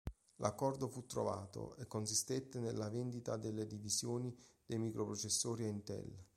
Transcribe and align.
L'accordo 0.37 0.87
fu 0.87 1.05
trovato 1.05 1.75
e 1.75 1.85
consistette 1.85 2.57
nella 2.59 2.89
vendita 2.89 3.37
della 3.37 3.65
divisione 3.65 4.33
dei 4.65 4.79
microprocessori 4.79 5.65
a 5.65 5.67
Intel. 5.67 6.25